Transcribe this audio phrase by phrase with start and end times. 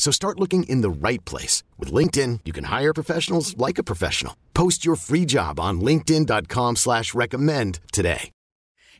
[0.00, 1.62] So start looking in the right place.
[1.78, 4.34] With LinkedIn, you can hire professionals like a professional.
[4.54, 8.30] Post your free job on linkedin.com slash recommend today.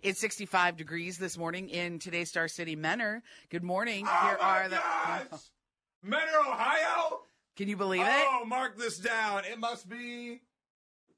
[0.02, 3.22] It's 65 degrees this morning in today's Star City Mentor.
[3.48, 4.05] Good morning.
[4.06, 4.77] Oh Here my are the.
[4.77, 5.41] gosh!
[6.02, 7.20] Mentor, Ohio?
[7.56, 8.27] Can you believe it?
[8.28, 9.44] Oh, mark this down.
[9.50, 10.42] It must be.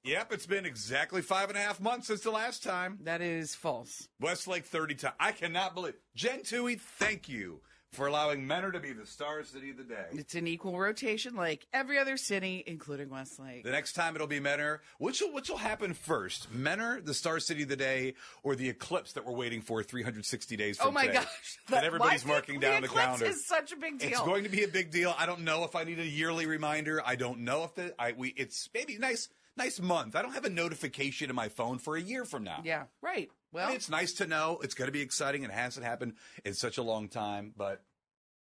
[0.05, 3.01] Yep, it's been exactly five and a half months since the last time.
[3.03, 4.09] That is false.
[4.20, 5.14] Westlake 30 times.
[5.19, 5.95] I cannot believe.
[6.14, 7.62] Jen Tui, thank you
[7.93, 10.07] for allowing Mentor to be the star city of the day.
[10.12, 13.65] It's an equal rotation like every other city, including Westlake.
[13.65, 14.81] The next time it'll be Mentor.
[14.98, 16.51] Which will, which will happen first?
[16.53, 20.57] Mentor, the star city of the day, or the eclipse that we're waiting for 360
[20.57, 21.19] days from Oh my today?
[21.19, 21.59] gosh.
[21.69, 23.27] That everybody's marking the down the eclipse calendar.
[23.27, 24.09] is such a big deal.
[24.09, 25.15] It's going to be a big deal.
[25.19, 27.03] I don't know if I need a yearly reminder.
[27.05, 30.17] I don't know if the I we it's maybe nice nice month.
[30.17, 32.63] I don't have a notification in my phone for a year from now.
[32.65, 33.31] Yeah, right.
[33.53, 34.58] I Well, mean, it's nice to know.
[34.62, 35.42] It's going to be exciting.
[35.42, 36.14] It hasn't happened
[36.45, 37.83] in such a long time, but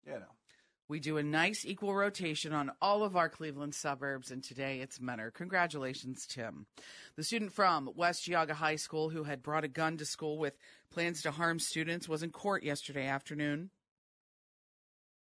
[0.06, 0.36] you know.
[0.88, 5.02] we do a nice equal rotation on all of our Cleveland suburbs, and today it's
[5.02, 5.32] Mentor.
[5.32, 6.68] Congratulations, Tim.
[7.18, 10.58] The student from West Geauga High School who had brought a gun to school with
[10.92, 13.72] plans to harm students was in court yesterday afternoon.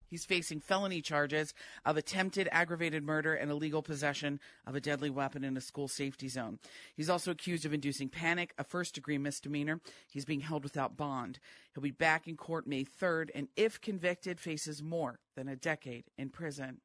[0.10, 1.54] He's facing felony charges
[1.86, 6.28] of attempted aggravated murder and illegal possession of a deadly weapon in a school safety
[6.28, 6.60] zone.
[6.96, 9.82] He's also accused of inducing panic, a first degree misdemeanor.
[10.10, 11.40] He's being held without bond.
[11.74, 16.06] He'll be back in court May 3rd and, if convicted, faces more than a decade
[16.18, 16.82] in prison.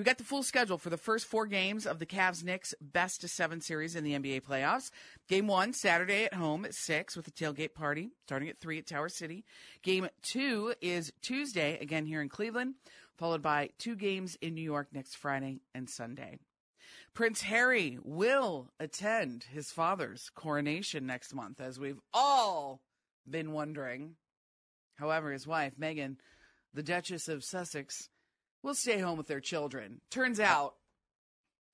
[0.00, 3.22] We've got the full schedule for the first four games of the Cavs Knicks best
[3.22, 4.90] of seven series in the NBA playoffs.
[5.28, 8.86] Game one, Saturday at home at six with a tailgate party starting at three at
[8.86, 9.44] Tower City.
[9.82, 12.76] Game two is Tuesday, again here in Cleveland,
[13.18, 16.38] followed by two games in New York next Friday and Sunday.
[17.12, 22.80] Prince Harry will attend his father's coronation next month, as we've all
[23.28, 24.14] been wondering.
[24.96, 26.16] However, his wife, Meghan,
[26.72, 28.08] the Duchess of Sussex,
[28.62, 30.00] will stay home with their children.
[30.10, 30.74] Turns out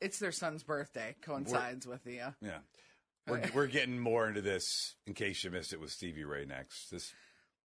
[0.00, 2.20] it's their son's birthday, coincides with the.
[2.20, 2.58] Uh, Yeah.
[3.28, 6.90] We're, we're getting more into this in case you missed it with Stevie Ray next.
[6.90, 7.12] This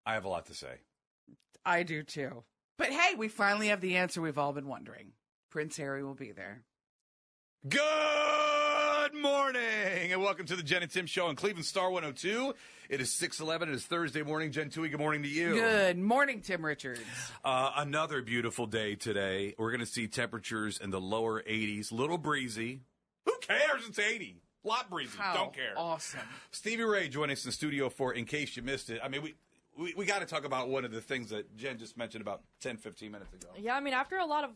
[0.06, 0.76] I have a lot to say.
[1.66, 2.44] I do too.
[2.78, 5.12] But hey, we finally have the answer we've all been wondering.
[5.52, 6.64] Prince Harry will be there.
[9.12, 12.54] Good morning and welcome to the Jen and Tim show on Cleveland Star 102.
[12.90, 13.70] It is 611.
[13.70, 14.52] It is Thursday morning.
[14.52, 15.56] Jen Tui, good morning to you.
[15.56, 17.02] Good morning, Tim Richards.
[17.44, 19.56] Uh, another beautiful day today.
[19.58, 22.82] We're going to see temperatures in the lower 80s, little breezy.
[23.26, 23.88] Who cares?
[23.88, 24.44] It's 80.
[24.64, 25.18] Lot breezy.
[25.18, 25.74] How Don't care.
[25.76, 26.20] Awesome.
[26.52, 29.00] Stevie Ray joining us in the studio for In Case You Missed It.
[29.04, 29.34] I mean, we,
[29.76, 32.44] we, we got to talk about one of the things that Jen just mentioned about
[32.62, 33.48] 10, 15 minutes ago.
[33.58, 34.52] Yeah, I mean, after a lot of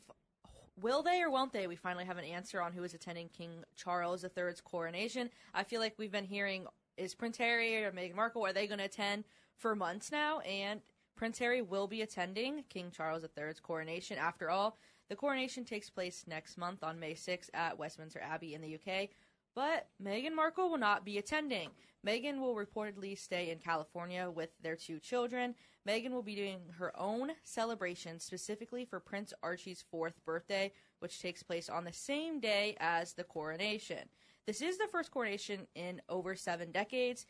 [0.82, 3.64] will they or won't they, we finally have an answer on who is attending King
[3.76, 5.30] Charles III's coronation.
[5.54, 6.68] I feel like we've been hearing
[6.98, 9.24] is Prince Harry or Meghan Markle are they going to attend
[9.58, 10.82] for months now, and
[11.16, 14.18] Prince Harry will be attending King Charles III's coronation.
[14.18, 14.78] After all,
[15.10, 19.10] the coronation takes place next month on May 6th at Westminster Abbey in the UK.
[19.56, 21.70] But Meghan Markle will not be attending.
[22.06, 25.56] Meghan will reportedly stay in California with their two children.
[25.88, 31.44] Meghan will be doing her own celebration specifically for Prince Archie's fourth birthday, which takes
[31.44, 34.10] place on the same day as the coronation.
[34.46, 37.26] This is the first coronation in over seven decades.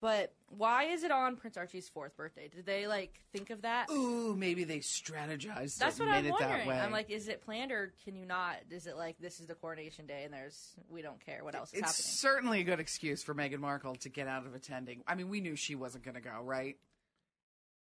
[0.00, 2.46] But why is it on Prince Archie's fourth birthday?
[2.48, 3.90] Did they like think of that?
[3.90, 6.68] Ooh, maybe they strategized That's it what and I'm made it that wondering.
[6.68, 6.78] way.
[6.78, 8.56] I'm like, is it planned or can you not?
[8.70, 11.72] Is it like this is the coronation day and there's we don't care what else
[11.72, 11.94] is it's happening?
[12.12, 15.02] certainly a good excuse for Meghan Markle to get out of attending.
[15.06, 16.76] I mean, we knew she wasn't going to go, right?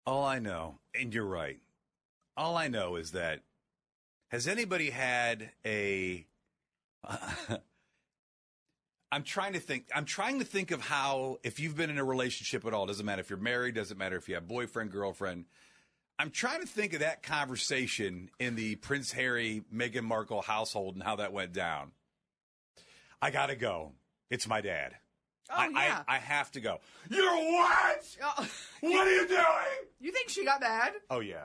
[0.06, 1.58] All I know, and you're right,
[2.38, 3.42] all I know is that
[4.30, 6.28] has anybody had a.
[9.16, 9.86] I'm trying to think.
[9.96, 13.06] I'm trying to think of how, if you've been in a relationship at all, doesn't
[13.06, 15.46] matter if you're married, doesn't matter if you have boyfriend, girlfriend.
[16.20, 21.04] I'm trying to think of that conversation in the Prince Harry Meghan Markle household and
[21.04, 21.92] how that went down.
[23.22, 23.94] I gotta go.
[24.30, 24.96] It's my dad.
[25.50, 26.04] Oh, I, yeah.
[26.10, 26.80] I, I have to go.
[27.10, 28.18] You're what?
[28.22, 28.48] Oh,
[28.82, 29.40] What are you doing?
[30.02, 30.92] you think she got mad?
[31.10, 31.44] Oh yeah.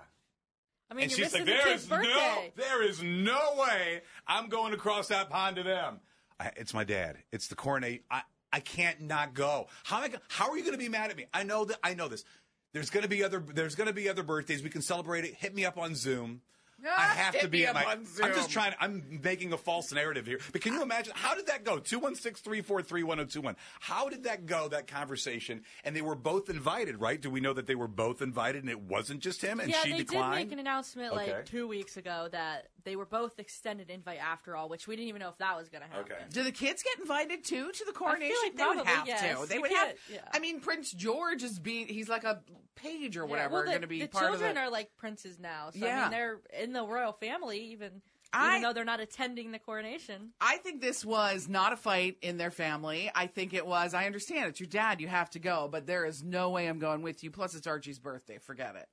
[0.90, 3.54] I mean, and you're she's like, missing the "There kid's is no, there is no
[3.60, 6.00] way I'm going across that pond to them."
[6.40, 7.18] I, it's my dad.
[7.32, 8.00] It's the coronation.
[8.10, 8.22] I,
[8.52, 9.66] I can't not go.
[9.84, 10.16] How am I?
[10.28, 11.26] How are you going to be mad at me?
[11.32, 11.78] I know that.
[11.84, 12.24] I know this.
[12.72, 13.38] There's going to be other.
[13.40, 14.62] There's going to be other birthdays.
[14.62, 15.34] We can celebrate it.
[15.34, 16.40] Hit me up on Zoom.
[16.82, 17.84] I have to be me at my.
[17.84, 18.72] on I'm just trying.
[18.80, 20.38] I'm making a false narrative here.
[20.50, 21.78] But can you imagine how did that go?
[21.78, 23.56] Two one six three four three one zero two one.
[23.80, 24.68] How did that go?
[24.68, 27.20] That conversation, and they were both invited, right?
[27.20, 29.82] Do we know that they were both invited, and it wasn't just him, and yeah,
[29.82, 30.32] she they declined?
[30.38, 31.34] did make an announcement Okay.
[31.34, 35.08] like two weeks ago that they were both extended invite after all, which we didn't
[35.08, 36.12] even know if that was going to happen.
[36.12, 36.22] Okay.
[36.32, 38.34] Do the kids get invited too to the coronation?
[38.44, 39.40] like they would probably, have yes.
[39.40, 39.46] to.
[39.46, 39.92] They You would have.
[40.12, 40.18] yeah.
[40.32, 41.86] I mean, Prince George is being.
[41.88, 42.40] He's like a
[42.76, 43.54] page or Yeah, whatever.
[43.54, 44.60] well, the, going to be the part children of the.
[44.62, 46.00] are like princes now, so I Yeah.
[46.02, 48.02] mean they're in the royal family even.
[48.32, 50.30] I- even though they're not attending the coronation.
[50.40, 53.10] I think this was not a fight in their family.
[53.12, 53.92] I think it was.
[53.92, 55.00] I understand it's your dad.
[55.00, 57.32] You have to go, but there is no way I'm going with you.
[57.32, 58.38] Plus, it's Archie's birthday.
[58.38, 58.86] Forget it.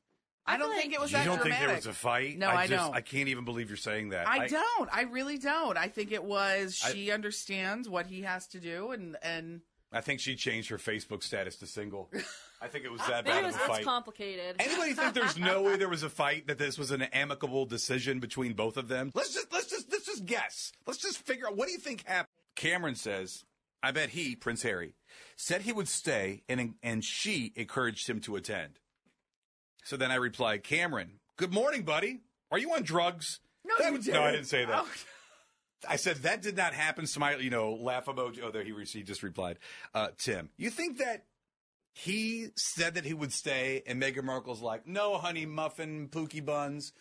[0.48, 1.58] I, I don't feel think it was You that don't dramatic.
[1.60, 2.38] think there was a fight?
[2.38, 2.96] No, I just, don't.
[2.96, 4.28] I can't even believe you're saying that.
[4.28, 4.90] I, don't.
[4.94, 5.78] I really don't.
[5.78, 9.62] I think it was I- she understands what he has to do, and and
[9.92, 12.10] I think she changed her Facebook status to single.
[12.62, 13.86] I think it was that bad it of was a it's fight.
[13.86, 14.56] complicated.
[14.60, 16.48] Anybody think there's no way there was a fight?
[16.48, 19.12] That this was an amicable decision between both of them?
[19.14, 20.72] Let's just let's just let's just guess.
[20.88, 22.30] Let's just figure out what do you think happened.
[22.56, 23.44] Cameron says,
[23.84, 24.96] "I bet he, Prince Harry,
[25.36, 28.80] said he would stay, and and she encouraged him to attend."
[29.88, 32.20] So then I replied, "Cameron, good morning, buddy.
[32.52, 34.14] Are you on drugs?" no, That you didn't.
[34.16, 34.76] No, I didn't say that.
[34.84, 34.90] Oh.
[35.88, 37.08] I said that did not happen.
[37.08, 38.42] Smile, you know, laugh emoji.
[38.44, 39.60] Oh, there he, he just replied.
[39.94, 41.24] Uh, Tim, you think that
[41.94, 46.92] he said that he would stay, and Meghan Markle's like, "No, honey, muffin, pookie buns.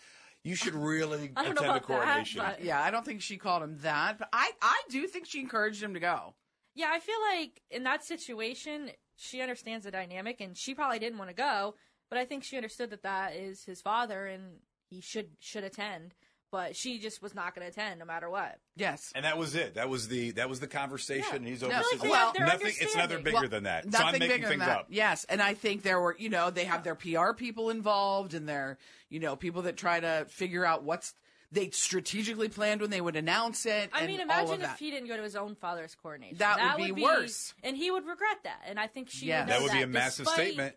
[0.44, 3.36] You should really I attend the about that, coronation." but- Yeah, I don't think she
[3.36, 6.36] called him that, but I I do think she encouraged him to go.
[6.76, 11.18] Yeah, I feel like in that situation, she understands the dynamic, and she probably didn't
[11.18, 11.74] want to go,
[12.08, 14.58] but I think she understood that that is his father, and
[14.90, 16.14] he should should attend.
[16.52, 18.60] But she just was not going to attend, no matter what.
[18.76, 19.12] Yes.
[19.16, 19.74] And that was it.
[19.74, 21.42] That was the that was the conversation.
[21.42, 21.48] Yeah.
[21.50, 21.74] He's over.
[21.74, 22.68] I like Well, nothing.
[22.68, 23.24] It's another understanding.
[23.24, 23.84] bigger Well, than that.
[23.84, 24.78] So Nothing I'm making bigger things than that.
[24.78, 24.86] up.
[24.88, 28.48] Yes, and I think there were, you know, they have their PR people involved, and
[28.48, 28.78] their,
[29.10, 31.14] you know, people that try to figure out what's
[31.50, 33.90] they strategically planned when they would announce it.
[33.92, 36.38] I and mean, all imagine of if he didn't go to his own father's coronation.
[36.38, 37.54] That would be worse.
[37.64, 38.62] and he would regret that.
[38.66, 39.46] And I think she Yes.
[39.46, 40.76] would That would be a massive despite- statement.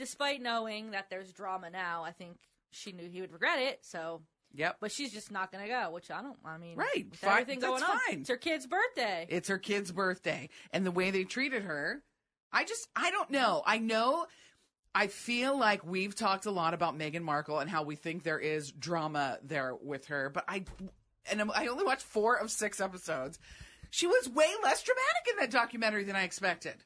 [0.00, 2.38] Despite knowing that there's drama now, I think
[2.70, 3.80] she knew he would regret it.
[3.84, 4.22] So,
[4.54, 4.78] Yep.
[4.80, 6.38] but she's just not going to go, which I don't.
[6.42, 7.06] I mean, Right.
[7.10, 7.30] with Fine.
[7.32, 8.20] everything That's going on, fine.
[8.20, 9.26] it's her kid's birthday.
[9.28, 12.02] It's her kid's birthday, and the way they treated her,
[12.50, 13.62] I just, I don't know.
[13.66, 14.26] I know.
[14.94, 18.40] I feel like we've talked a lot about Meghan Markle and how we think there
[18.40, 20.64] is drama there with her, but I,
[21.30, 23.38] and I only watched four of six episodes.
[23.90, 26.82] She was way less dramatic in that documentary than I expected.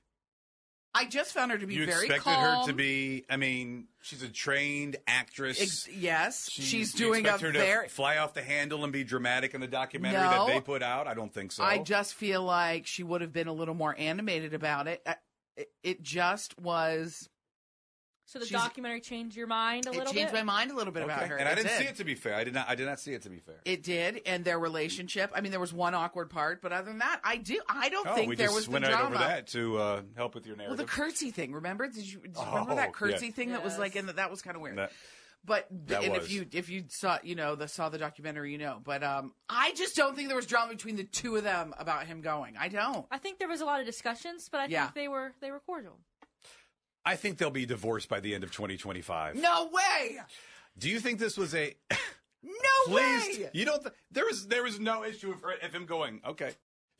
[0.95, 2.61] I just found her to be You very expected calm.
[2.61, 3.25] her to be.
[3.29, 5.61] I mean, she's a trained actress.
[5.61, 7.89] Ex- yes, She- she's doing a expect her to very.
[7.89, 10.47] fly off the handle and be dramatic in the documentary No.
[10.47, 11.07] that they put out.
[11.09, 11.65] I don't think so.
[11.65, 15.05] I just feel like she would have been a little more animated about It,
[15.83, 17.29] it just was.
[18.27, 20.01] So the She's- documentary changed your mind a little.
[20.03, 20.45] It little changed bit.
[20.47, 21.37] my mind a little bit about her.
[21.37, 22.35] and I didn't see it to be fair.
[22.35, 22.69] I did not.
[22.69, 23.57] I did not see it to be fair.
[23.67, 25.31] It did, and their relationship.
[25.35, 27.61] I mean, there was one awkward part, but other than that, I do.
[27.69, 29.15] I don't oh, think we there just was the went right drama.
[29.17, 30.87] over that to uh, help with your Well, narrative.
[30.87, 31.53] the curtsy thing.
[31.53, 31.87] Remember?
[31.87, 32.93] Did you, did you Oh, remember that yeah.
[32.93, 33.81] curtsy thing that was Yes.
[33.81, 33.97] like?
[33.97, 34.79] In the, that was kind of weird.
[34.79, 34.93] That-
[35.47, 36.25] but That and was.
[36.25, 38.81] if you if you saw you know the saw the documentary, you know.
[38.83, 42.07] But um, I just don't think there was drama between the two of them about
[42.07, 42.57] him going.
[42.59, 43.05] I don't.
[43.11, 44.85] I think there was a lot of discussions, but I Yeah.
[44.85, 45.99] think they were they were cordial.
[47.05, 49.37] I think they'll be divorced by the end of 2025.
[49.37, 50.19] No way.
[50.79, 51.75] Do you think this was a?
[52.47, 53.51] No Please, way.
[53.55, 53.81] you don't.
[53.81, 56.21] Th- there is there is no issue of, her, of him going.
[56.27, 56.51] Okay.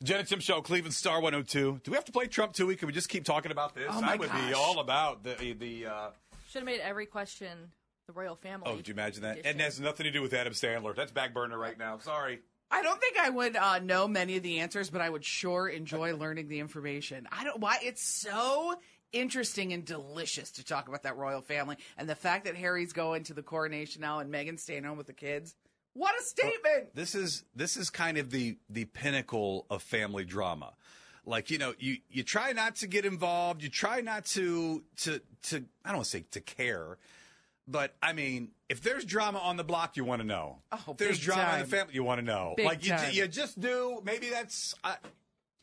[0.03, 1.81] Jen and Tim Show, Cleveland Star 102.
[1.83, 2.65] Do we have to play Trump too?
[2.65, 2.79] week?
[2.79, 3.85] Can we just keep talking about this?
[3.89, 5.85] Oh, my I would be all about the the.
[5.85, 6.07] Uh,
[6.49, 7.71] Should have made every question
[8.07, 8.65] the royal family.
[8.67, 9.33] oh, do you imagine that?
[9.33, 9.51] edition.
[9.51, 10.95] And it has nothing to do with Adam Sandler.
[10.95, 11.99] That's back burner right now.
[11.99, 12.39] Sorry.
[12.71, 15.67] I don't think I would uh, know many of the answers, but I would sure
[15.67, 17.27] enjoy learning the information.
[17.31, 18.75] I don't why it's so
[19.15, 23.23] interesting and delicious to talk about that royal family and the fact that Harry's going
[23.23, 25.55] to the coronation now and Meghan's staying home with the kids.
[25.93, 26.93] What a statement!
[26.93, 30.73] This is this is kind of the the pinnacle of family drama.
[31.25, 33.63] Like you know, you you try not to get involved.
[33.63, 36.97] You try not to to to I don't want to say to care,
[37.65, 40.57] but I mean, if there's drama on the block, you want to know.
[40.73, 42.55] Oh, if there's drama in the family, you want to know.
[42.57, 43.13] Big like you, time.
[43.13, 44.01] you just do.
[44.03, 44.95] Maybe that's uh,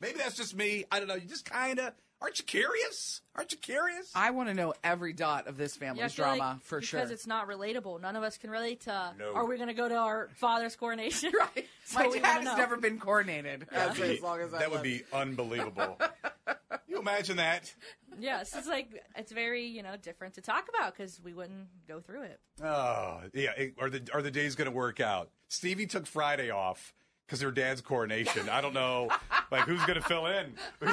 [0.00, 0.86] maybe that's just me.
[0.90, 1.14] I don't know.
[1.14, 3.20] You just kind of Aren't you curious?
[3.34, 4.12] Aren't you curious?
[4.14, 6.88] I want to know every dot of this Yeah, I family's like drama for because
[6.88, 7.00] sure.
[7.00, 8.00] Because it's not relatable.
[8.00, 9.12] None of us can relate to.
[9.18, 9.34] No.
[9.34, 11.32] Are we going to go to our father's coronation?
[11.42, 11.66] Right.
[11.84, 14.70] So My dad has never been coordinated as, That'd be- as long as I that
[14.70, 15.98] would be unbelievable.
[16.86, 17.72] you imagine that?
[18.20, 22.00] Yes, it's like it's very you know different to talk about because we wouldn't go
[22.00, 22.40] through it.
[22.62, 23.50] Oh, yeah.
[23.80, 25.30] Are the are the days going to work out?
[25.48, 26.92] Stevie took Friday off
[27.32, 28.46] because her dad's coronation.
[28.50, 29.08] I don't know,
[29.50, 30.52] like who's going to fill in.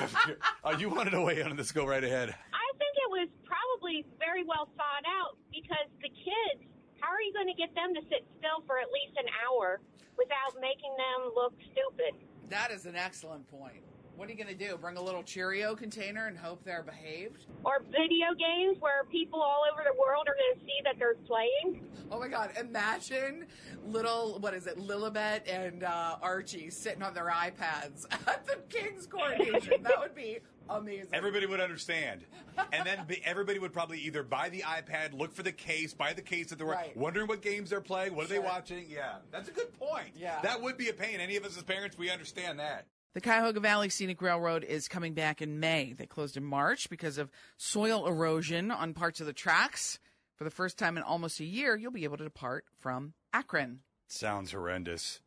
[0.64, 1.74] uh, you wanted to weigh in on this?
[1.74, 2.30] Go right ahead.
[2.30, 6.64] I think it was probably very well thought out because the kids,
[7.02, 9.82] how are you going to get them to sit still for at least an hour
[10.18, 12.16] without making them look stupid?
[12.48, 13.84] That is an excellent point.
[14.20, 14.76] What are you going to do?
[14.76, 17.46] Bring a little Cheerio container and hope they're behaved?
[17.64, 21.16] Or video games where people all over the world are going to see that they're
[21.26, 21.88] playing?
[22.12, 22.52] Oh my God!
[22.60, 23.46] Imagine
[23.88, 29.08] little what is it, Lilibet and uh, Archie sitting on their iPads at the king's
[29.08, 29.84] coronation.
[29.84, 31.12] that would be amazing.
[31.14, 32.26] Everybody would understand,
[32.74, 36.12] and then be, everybody would probably either buy the iPad, look for the case, buy
[36.12, 36.98] the case that they're Right.
[36.98, 38.42] wondering what games they're playing, what are Sure.
[38.42, 38.86] they watching.
[38.90, 40.10] Yeah, that's a good point.
[40.18, 40.42] Yeah.
[40.42, 41.22] that would be a pain.
[41.22, 42.86] Any of us as parents, we understand that.
[43.14, 45.94] The Cuyahoga Valley Scenic Railroad is coming back in May.
[45.94, 50.00] They closed in March because of soil erosion on parts of the tracks.
[50.36, 53.80] For the first time in almost a year, you'll be able to depart from Akron.
[54.08, 55.22] Sounds horrendous.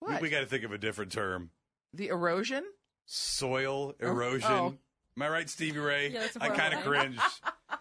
[0.00, 0.22] We- What?
[0.22, 1.50] We, got to think of a different term.
[1.92, 2.64] the erosion?
[3.06, 4.06] Soil oh, oh.
[4.06, 4.50] erosion.
[4.50, 4.74] oh.
[5.16, 6.08] Am I right, Stevie Ray?
[6.10, 7.20] Yeah, that's a I kind of horrible cringed.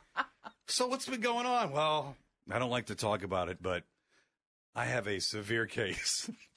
[0.67, 1.71] so what's been going on?
[1.71, 2.15] Well,
[2.49, 3.83] I don't like to talk about it, but
[4.75, 6.29] I have a severe case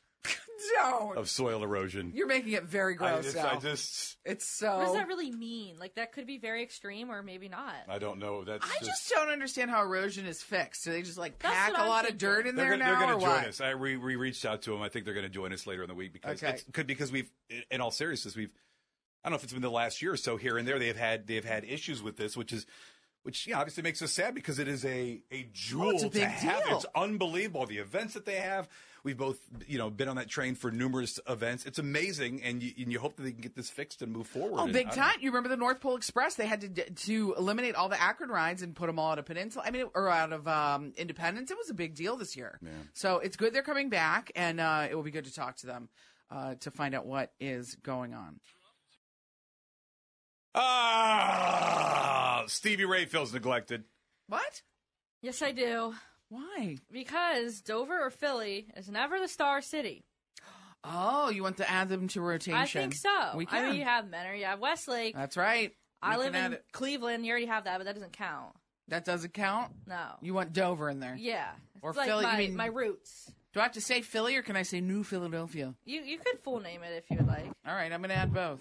[0.77, 1.17] Don't.
[1.19, 2.13] of soil erosion.
[2.15, 3.51] You're making it very I gross just, now.
[3.53, 4.77] I just, it's so.
[4.79, 5.77] What does that really mean?
[5.79, 7.75] Like that could be very extreme or maybe not.
[7.89, 8.45] I don't know.
[8.45, 10.85] That's I just don't understand how erosion is fixed.
[10.85, 12.29] Do they just like That's pack what a I'm lot of thinking.
[12.29, 13.49] dirt in They're there gonna, now, they're or gonna join what?
[13.49, 13.61] us.
[13.61, 14.83] I we, we reached out to them.
[14.83, 16.53] I think they're going to join us later in the week because Okay.
[16.55, 17.31] it's could because we've
[17.71, 18.51] in all seriousness we've
[19.25, 20.97] I don't know if it's been the last year or so here and there they've
[20.97, 22.67] had they've had issues with this, which is
[23.23, 26.09] which yeah obviously makes us sad because it is a a jewel Oh, it's a
[26.11, 26.65] big to have.
[26.65, 26.77] deal.
[26.77, 28.69] It's unbelievable the events that they have.
[29.07, 31.65] We've both you know been on that train for numerous events.
[31.65, 34.27] It's amazing, and you, and you hope that they can get this fixed and move
[34.27, 34.59] forward.
[34.59, 35.15] Oh, And big I don't- time!
[35.21, 36.35] You remember the North Pole Express?
[36.35, 39.25] They had to to eliminate all the Akron rides and put them all out of
[39.25, 39.63] Peninsula.
[39.65, 41.53] I mean, or out of um, Independence.
[41.53, 42.59] It was a big deal this year.
[42.95, 45.67] So it's good they're coming back, and uh, it will be good to talk to
[45.69, 45.89] them
[46.33, 48.41] uh, to find out what is going on.
[50.57, 53.85] Ah, Stevie Ray feels neglected.
[54.27, 54.63] What?
[55.23, 55.95] Yes, I do.
[56.29, 56.77] Why?
[56.91, 60.05] Because Dover or Philly is never the star city.
[60.85, 62.59] Oh, you want to add them to rotation?
[62.59, 63.33] I think so.
[63.35, 63.71] We I can.
[63.71, 65.15] mean, you have Mentor, you have Westlake.
[65.15, 65.73] That's right.
[66.03, 66.59] I We live in.
[66.73, 67.25] Cleveland.
[67.27, 68.55] You already have that, but that doesn't count.
[68.89, 69.73] That doesn't count.
[69.87, 70.11] No.
[70.21, 71.17] You want Dover in there?
[71.19, 71.49] yeah.
[71.83, 73.31] Or it's Philly, you My, mean- my roots.
[73.53, 75.75] Do I have to say Philly or can I say New Philadelphia?
[75.87, 77.47] You you could full name it if you would like.
[77.67, 78.61] All right, I'm going to add both.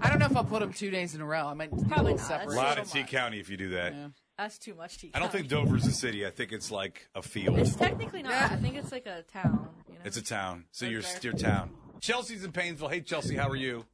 [0.00, 1.46] I don't know if I'll put them two days in a row.
[1.46, 2.20] I might Probably not.
[2.20, 2.54] separate.
[2.54, 3.02] A lot of T.
[3.04, 3.92] County if you do that.
[3.94, 4.08] Yeah.
[4.38, 6.26] That's too much to I don't think Dover's a city.
[6.26, 7.58] I think it's like a field.
[7.58, 8.32] It's technically not.
[8.32, 8.48] Yeah.
[8.52, 9.68] I think it's like a town.
[9.88, 10.00] You know?
[10.04, 10.64] It's a town.
[10.72, 11.70] So Right you're your town.
[12.00, 12.88] Chelsea's in Painesville.
[12.88, 13.86] Hey Chelsea, how are you?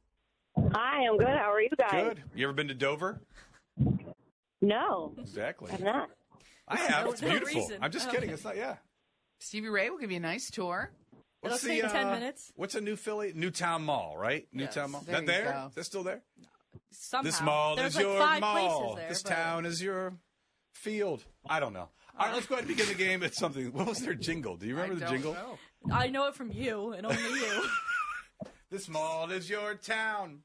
[0.57, 1.27] Hi, I'm good.
[1.27, 1.91] How are you guys?
[1.91, 2.23] Good.
[2.35, 3.21] You ever been to Dover?
[4.61, 5.71] No, Exactly.
[5.73, 6.09] I'm not.
[6.67, 7.05] I have.
[7.05, 7.61] No- It's no beautiful.
[7.61, 7.77] reason.
[7.81, 8.29] I'm just Oh, kidding.
[8.29, 8.33] okay.
[8.35, 8.55] It's not.
[8.55, 8.75] Yeah.
[9.39, 10.91] Stevie Ray will give you a nice tour.
[11.43, 12.53] It'll take 10 uh, minutes.
[12.55, 13.33] What's a new Philly?
[13.35, 14.47] New Towne Mall, right?
[14.53, 14.59] Yes.
[14.59, 15.01] New Towne Mall.
[15.05, 15.43] There that you there?
[15.51, 15.71] go.
[15.75, 16.21] That's still there.
[16.91, 17.23] Somehow.
[17.23, 18.53] This mall There's is like your five mall.
[18.79, 20.13] Places there, this but- town is your
[20.73, 21.23] field.
[21.47, 21.89] I don't know.
[22.19, 23.23] All right, let's go ahead and begin the game.
[23.23, 23.71] It's something.
[23.73, 24.55] What was their jingle?
[24.57, 25.33] Do you remember I the don't jingle?
[25.33, 25.57] know.
[25.91, 27.63] I know it from you and only you.
[28.69, 30.39] This mall is your town.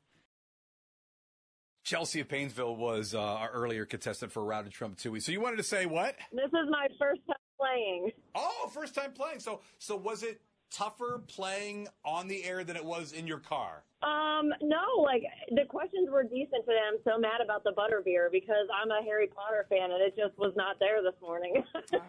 [1.82, 5.20] Chelsea of Painesville was uh, our earlier contestant for Routed Trump Tui.
[5.20, 6.14] So you wanted to say what?
[6.30, 8.10] This is my first time playing.
[8.34, 9.40] Oh, first time playing.
[9.40, 13.84] So so was it tougher playing on the air than it was in your car?
[14.02, 16.78] Um, no, like the questions were decent today.
[16.92, 20.38] I'm so mad about the butterbeer because I'm a Harry Potter fan and it just
[20.38, 21.62] was not there this morning.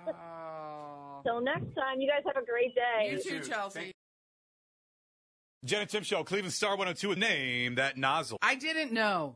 [1.22, 1.22] Oh.
[1.26, 3.12] so next time, you guys have a great day.
[3.12, 3.50] You too, too.
[3.50, 3.80] Chelsea.
[3.80, 3.94] Thank-
[5.66, 8.38] Jen and Tim Show, Cleveland Star 102 with name that nozzle.
[8.42, 9.36] I didn't know.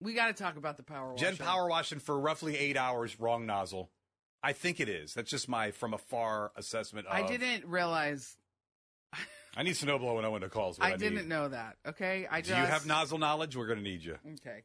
[0.00, 1.20] We got to talk about the power wash.
[1.20, 3.90] Jen power washing for roughly eight hours, wrong nozzle.
[4.42, 5.14] I think it is.
[5.14, 7.06] That's just my from afar assessment.
[7.06, 8.36] Of, I didn't realize.
[9.56, 10.78] I need Snow Blow when I went to calls.
[10.80, 11.28] I, I didn't need.
[11.28, 11.76] know that.
[11.86, 12.60] Okay, I Do just.
[12.60, 13.54] you have nozzle knowledge?
[13.56, 14.16] We're going to need you.
[14.40, 14.62] Okay.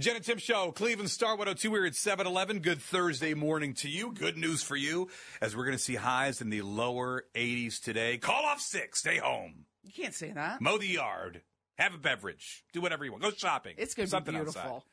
[0.00, 1.70] Jen and Tim Show, Cleveland Star 102.
[1.70, 2.60] We're at 7 Eleven.
[2.60, 4.12] Good Thursday morning to you.
[4.12, 5.08] Good news for you
[5.42, 8.16] as we're going to see highs in the lower 80s today.
[8.16, 8.96] Call off sick.
[8.96, 9.66] Stay home.
[9.84, 10.62] You can't say that.
[10.62, 11.42] Mow the yard.
[11.76, 12.64] Have a beverage.
[12.72, 13.22] Do whatever you want.
[13.22, 13.74] Go shopping.
[13.76, 14.84] It's going to be Something beautiful.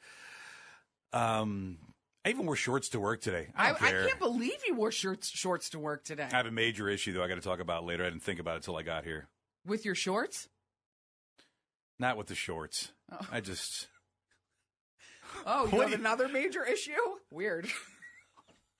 [1.14, 1.40] outside.
[1.42, 1.78] Um,
[2.30, 3.48] I even wore shorts to work today.
[3.56, 6.28] I, I, I can't believe you wore shorts shorts to work today.
[6.32, 7.24] I have a major issue though.
[7.24, 8.06] I got to talk about later.
[8.06, 9.28] I didn't think about it till I got here.
[9.66, 10.48] With your shorts?
[11.98, 12.92] Not with the shorts.
[13.12, 13.18] Oh.
[13.32, 13.88] I just.
[15.44, 16.92] Oh, you have you- another major issue?
[17.32, 17.68] Weird.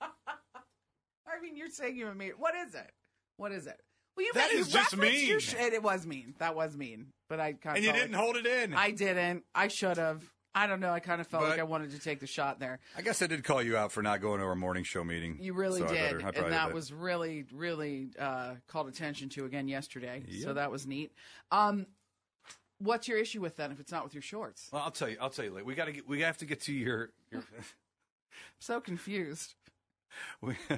[0.00, 2.34] I mean, you're saying you have a major.
[2.38, 2.90] What is it?
[3.36, 3.80] What is it?
[4.16, 5.40] Well, you That you just referenced your mean.
[5.40, 6.34] sh- it, it was mean.
[6.38, 7.06] That was mean.
[7.28, 8.74] But I kind of And you didn't hold it in.
[8.74, 9.42] I didn't.
[9.56, 10.22] I should have.
[10.54, 10.92] I don't know.
[10.92, 12.80] I kind of felt like I wanted to take the shot there.
[12.96, 15.38] I guess I did call you out for not going to our morning show meeting.
[15.40, 16.74] You really So I did, better- I and that did.
[16.74, 20.24] was really, really uh, called attention to again yesterday.
[20.42, 21.12] So that was neat.
[21.52, 21.86] Um,
[22.78, 25.18] what's your issue with that If it's not with your shorts, Well, I'll tell you.
[25.20, 25.64] I'll tell you later.
[25.64, 26.08] We got to get.
[26.08, 27.10] We have to get to your.
[27.30, 27.64] your I'm
[28.58, 29.54] so confused.
[30.40, 30.56] we,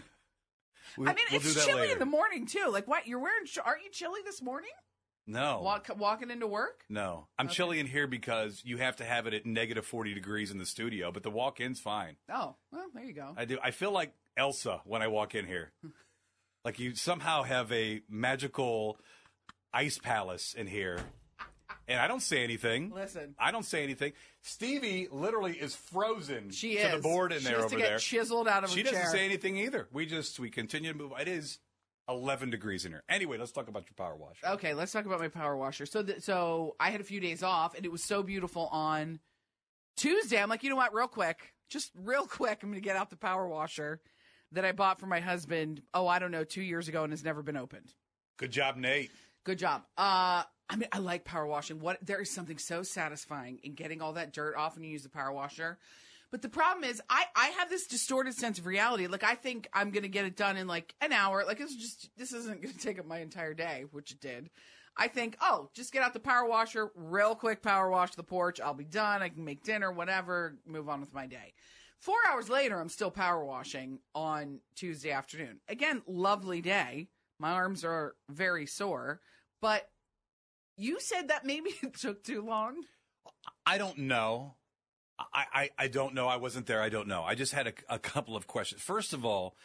[0.98, 1.92] we, I mean, we'll it's chilly later.
[1.94, 2.68] in the morning too.
[2.70, 3.06] Like, what?
[3.06, 3.46] You're wearing?
[3.64, 4.70] Aren't you chilly this morning?
[5.26, 5.60] No.
[5.62, 6.84] Walk, walking into work?
[6.88, 7.54] No, I'm Okay.
[7.54, 10.66] chilly in here because you have to have it at negative 40 degrees in the
[10.66, 12.16] studio, but the walk-in's fine.
[12.28, 13.32] Oh, well, there you go.
[13.36, 13.58] I do.
[13.62, 15.72] I feel like Elsa when I walk in here.
[16.64, 18.98] like you somehow have a magical
[19.72, 21.00] ice palace in here,
[21.88, 22.90] and I don't say anything.
[22.94, 24.12] Listen, I don't say anything.
[24.42, 27.80] Stevie literally is frozen she is to the board in she there has over to
[27.80, 27.98] get there.
[27.98, 29.10] chiseled out of She doesn't chair.
[29.10, 29.88] say anything either.
[29.92, 31.12] We just we continue to move.
[31.20, 31.58] It is
[32.08, 33.02] 11 degrees in here.
[33.08, 34.46] Anyway, let's talk about your power washer.
[34.54, 35.86] Okay, let's talk about my power washer.
[35.86, 39.20] So, th- so I had a few days off, and it was so beautiful on
[39.96, 40.40] Tuesday.
[40.40, 40.94] I'm like, you know what?
[40.94, 44.00] Real quick, just real quick, I'm going to get out the power washer
[44.52, 45.82] that I bought for my husband.
[45.94, 47.94] Oh, I don't know, two years ago, and has never been opened.
[48.36, 49.10] Good job, Nate.
[49.44, 49.82] Good job.
[49.96, 51.80] Uh, I mean, I like power washing.
[51.80, 55.02] What there is something so satisfying in getting all that dirt off when you use
[55.02, 55.78] the power washer.
[56.32, 59.06] But the problem is, I I have this distorted sense of reality.
[59.06, 61.44] Like I think I'm gonna get it done in like an hour.
[61.46, 64.50] Like it's just this isn't gonna take up my entire day, which it did.
[64.96, 68.60] I think, oh, just get out the power washer, real quick power wash the porch.
[68.60, 69.22] I'll be done.
[69.22, 71.54] I can make dinner, whatever, move on with my day.
[71.98, 75.60] Four hours later, I'm still power washing on Tuesday afternoon.
[75.68, 77.08] Again, lovely day.
[77.38, 79.20] My arms are very sore,
[79.60, 79.88] but
[80.76, 82.82] you said that maybe it took too long.
[83.64, 84.56] I don't know.
[85.32, 86.28] I, I, I don't know.
[86.28, 86.80] I wasn't there.
[86.80, 87.22] I don't know.
[87.22, 88.82] I just had a, a couple of questions.
[88.82, 89.56] First of all,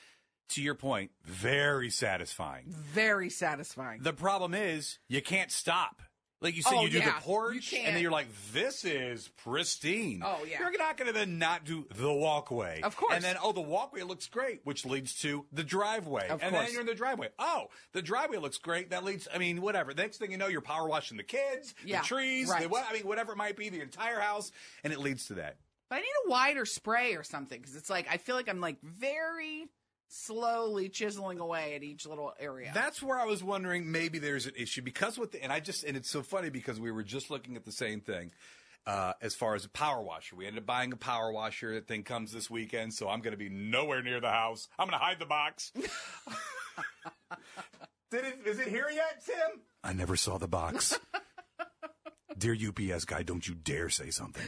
[0.50, 2.66] to your point, very satisfying.
[2.68, 4.02] Very satisfying.
[4.02, 6.02] The problem is you can't stop.
[6.40, 7.06] Like you said, Oh, you do yeah.
[7.16, 10.60] the porch, and then you're like, "This is pristine." Oh, yeah.
[10.60, 13.16] You're not going to then not do the walkway, Of course.
[13.16, 16.66] And then, oh, the walkway looks great, which leads to the driveway, Of and course.
[16.66, 17.30] then you're in the driveway.
[17.40, 18.92] Oh, the driveway looks great.
[18.92, 19.28] That leads.
[19.34, 19.94] I mean, whatever.
[19.96, 22.70] Next thing you know, you're power washing the kids, Yeah, the trees, right.
[22.70, 22.76] the?
[22.88, 24.52] I mean, whatever it might be, the entire house,
[24.84, 25.58] and it leads to that.
[25.90, 28.62] But I need a wider spray or something because it's like I feel like I'm
[28.62, 29.68] like very
[30.08, 32.72] slowly chiseling away at each little area.
[32.74, 35.84] That's where I was wondering maybe there's an issue because with the, and I just
[35.84, 38.32] and it's so funny because we were just looking at the same thing
[38.86, 40.36] uh, as far as a power washer.
[40.36, 41.74] We ended up buying a power washer.
[41.74, 44.68] That thing comes this weekend, so I'm going to be nowhere near the house.
[44.80, 45.72] I'm going to hide the box.
[48.10, 48.40] Did it?
[48.46, 49.62] Is it here yet, Tim?
[49.84, 50.98] I never saw the box.
[52.38, 54.46] Dear UPS guy, don't you dare say something.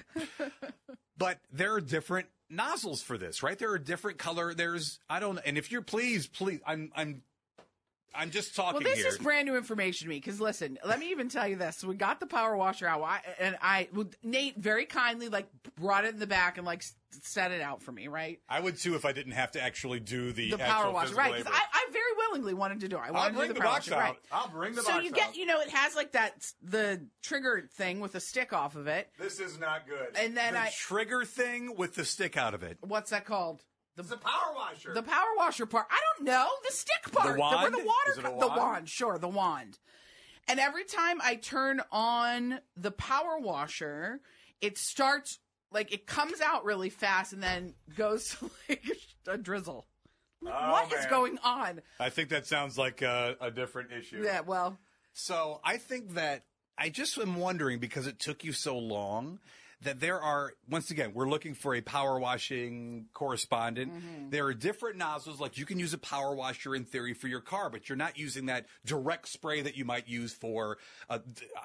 [1.17, 3.57] But there are different nozzles for this, right?
[3.57, 4.53] There are different color.
[4.53, 7.21] There's I don't and if you're please, please I'm I'm
[8.13, 9.07] I'm just talking well, this here.
[9.07, 11.95] is brand new information to me because listen, let me even tell you this: we
[11.95, 15.47] got the power washer out, I, and I well, Nate very kindly like
[15.79, 16.83] brought it in the back and like
[17.21, 18.39] set it out for me, right?
[18.49, 21.35] I would too if I didn't have to actually do the, The power washer, right?
[21.37, 21.53] Because.
[21.53, 21.98] I, I very
[22.29, 22.97] willingly wanted to do.
[22.97, 22.99] it.
[22.99, 24.03] I wanted I'll to bring do the, the, box washer, out.
[24.09, 24.15] right?
[24.31, 25.35] I'll bring the so box you get, out.
[25.37, 29.09] you know, it has like that the trigger thing with the stick off of it.
[29.19, 30.15] This is not good.
[30.15, 32.77] And then the I- trigger thing with the stick out of it.
[32.81, 33.63] What's that called?
[33.95, 34.93] The It's a power washer.
[34.93, 35.87] The power washer part.
[35.89, 36.47] I don't know.
[36.67, 37.35] The stick part.
[37.35, 37.61] The wand?
[37.61, 38.59] Where the water Is it a co- The wand?
[38.61, 39.77] wand, sure, the wand.
[40.47, 44.21] And every time I turn on the power washer,
[44.61, 45.39] it starts
[45.71, 48.83] like it comes out really fast and then goes to like
[49.27, 49.85] a drizzle.
[50.41, 51.09] Like, Oh, what is man.
[51.09, 51.81] going on?
[51.99, 54.21] I think that sounds like a, a different issue.
[54.23, 54.77] Yeah, well,
[55.13, 56.43] So I think that
[56.77, 59.39] I just am wondering because it took you so long
[59.81, 63.93] that there are once again we're looking for a power washing correspondent.
[63.93, 64.29] Mm-hmm.
[64.29, 67.39] There are different nozzles like you can use a power washer in theory for your
[67.39, 71.19] car, but you're not using that direct spray that you might use for uh,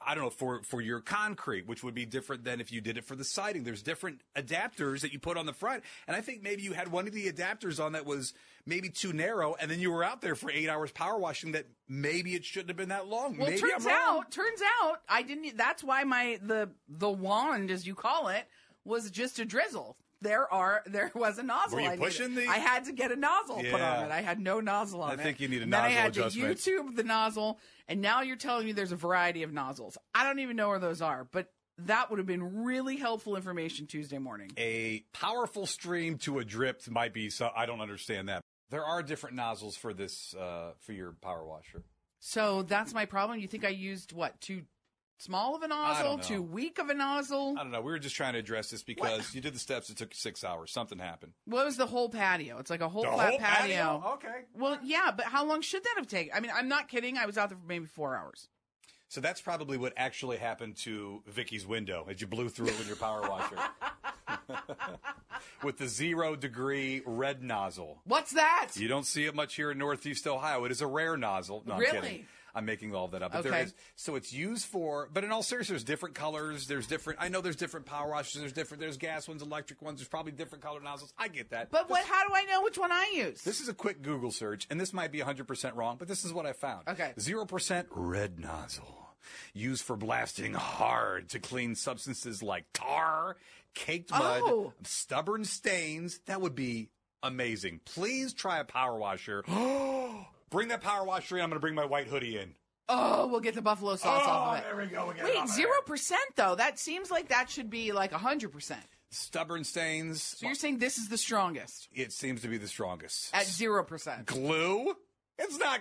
[0.07, 2.97] I don't know for for your concrete, which would be different than if you did
[2.97, 3.65] it for the siding.
[3.65, 6.93] There's different adapters that you put on the front, and I think maybe you had
[6.93, 8.33] one of the adapters on that was
[8.67, 11.67] maybe too narrow, and then you were out there for eight hours power washing that
[11.89, 13.37] maybe it shouldn't have been that long.
[13.37, 15.57] well, maybe turns out, turns out, I didn't.
[15.57, 18.45] That's why my the the wand, as you call it,
[18.85, 19.97] was just a drizzle.
[20.21, 21.77] There are there was a nozzle.
[21.77, 22.05] Were you I needed.
[22.05, 24.11] pushing the- I had to get a nozzle put on it.
[24.11, 25.21] I had no nozzle on I it.
[25.21, 26.59] I think you need a And then I had adjustment.
[26.61, 29.99] to YouTube the nozzle, and now you're telling me there's a variety of nozzles.
[30.15, 33.87] I don't even know where those are, but that would have been really helpful information
[33.87, 34.51] Tuesday morning.
[34.57, 38.41] a powerful stream to a drip might be so I don't understand that.
[38.75, 41.85] There are different nozzles for this uh, for your power washer.
[42.19, 43.39] So that's my problem.
[43.39, 44.63] You think I used what too
[45.19, 47.55] small of a nozzle, too weak of a nozzle?
[47.57, 47.81] I don't know.
[47.83, 49.91] We were just trying to address this because you did the steps.
[49.91, 50.73] It took six hours.
[50.73, 51.35] Something happened.
[51.45, 52.59] What was the whole patio?
[52.59, 53.77] It's like a whole The flat whole patio.
[53.77, 54.13] patio?
[54.15, 54.41] Okay.
[54.59, 56.33] Well, yeah, but how long should that have taken?
[56.35, 57.17] I mean, I'm not kidding.
[57.17, 58.49] I was out there for maybe four hours.
[59.07, 62.89] So that's probably what actually happened to Vicky's window as you blew through it with
[62.89, 63.55] your power washer.
[65.63, 68.01] with the zero degree red nozzle.
[68.05, 68.71] What's that?
[68.77, 70.65] You don't see it much here in Northeast Ohio.
[70.65, 71.63] It is a rare nozzle.
[71.67, 72.01] No, I'm Really?
[72.01, 72.27] kidding.
[72.57, 73.33] I'm making all that up.
[73.33, 73.63] But Okay.
[73.63, 77.27] is so it's used for but in all seriousness, there's different colors, there's different I
[77.29, 80.63] know there's different power washers, there's different there's gas ones, electric ones, there's probably different
[80.63, 81.13] color nozzles.
[81.19, 81.73] I get that.
[81.73, 82.05] But what?
[82.05, 83.43] How do I know which one I use?
[83.43, 86.33] This is a quick Google search, and this might be 100% wrong, but this is
[86.33, 86.87] what I found.
[86.87, 87.13] Okay.
[87.19, 89.01] 0% red nozzle.
[89.55, 93.37] Used for blasting hard to clean substances like tar,
[93.75, 94.19] caked oh.
[94.19, 94.73] mud, Oh.
[94.85, 96.21] stubborn stains.
[96.27, 96.91] That would be
[97.23, 97.81] amazing.
[97.85, 99.43] Please try a power washer.
[100.51, 101.43] bring that power washer in.
[101.43, 102.55] I'm going to bring my white hoodie in.
[102.89, 104.65] oh, we'll get the buffalo sauce off of oh, it.
[104.65, 105.13] there we go.
[105.17, 106.55] We Wait, zero percent though.
[106.55, 108.83] That seems like that should be like hundred percent.
[109.11, 110.23] Stubborn stains.
[110.23, 113.35] So you're saying this is the strongest it seems to be the strongest.
[113.35, 114.27] at zero percent?
[114.27, 114.95] glue?
[115.39, 115.81] It's not.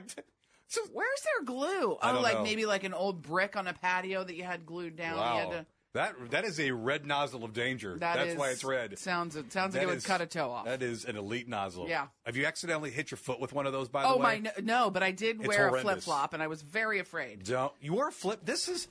[0.68, 1.98] So, Where's their glue?
[2.02, 2.44] Oh, like know.
[2.44, 5.14] maybe like an old brick on a patio that you had glued down.
[5.14, 5.38] You wow.
[5.38, 7.98] had to- That that is a red nozzle of danger.
[8.00, 8.98] That That's why it's red.
[8.98, 10.66] Sounds it sounds like it would cut a toe off.
[10.66, 11.88] That is an elite nozzle.
[11.88, 12.08] Yeah.
[12.26, 13.90] Have you accidentally hit your foot with one of those?
[13.90, 14.14] By the way?
[14.16, 16.64] oh my no, no, but I did It's wear a flip flop and I was
[16.64, 17.44] very afraid.
[17.44, 18.40] Don't you are flip?
[18.44, 18.88] This is.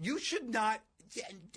[0.00, 0.80] You should not.